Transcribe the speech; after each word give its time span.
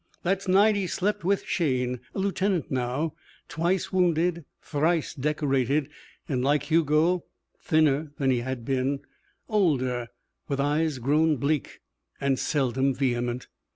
That 0.23 0.47
night 0.47 0.75
he 0.75 0.87
slept 0.87 1.23
with 1.23 1.45
Shayne, 1.45 1.99
a 2.15 2.17
lieutenant 2.19 2.71
now, 2.71 3.13
twice 3.47 3.93
wounded, 3.93 4.45
thrice 4.59 5.13
decorated, 5.13 5.91
and, 6.27 6.43
like 6.43 6.71
Hugo, 6.71 7.25
thinner 7.61 8.11
than 8.17 8.31
he 8.31 8.39
had 8.39 8.65
been, 8.65 9.01
older, 9.47 10.07
with 10.47 10.59
eyes 10.59 10.97
grown 10.97 11.37
bleak, 11.37 11.81
and 12.19 12.39
seldom 12.39 12.95
vehement. 12.95 13.47